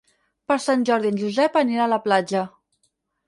Per 0.51 0.55
Sant 0.63 0.85
Jordi 0.89 1.11
en 1.13 1.19
Josep 1.23 1.59
anirà 1.63 1.85
a 1.85 1.91
la 1.93 2.01
platja. 2.07 2.41